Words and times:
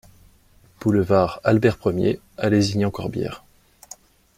Boulevard 0.79 1.39
Albert 1.43 1.77
Premier 1.77 2.19
à 2.35 2.49
Lézignan-Corbières 2.49 3.43